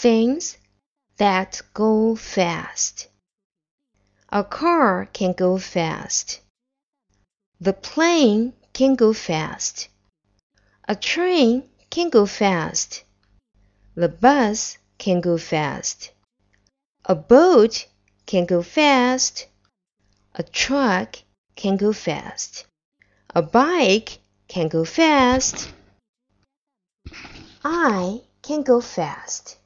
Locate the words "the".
7.60-7.72, 13.96-14.08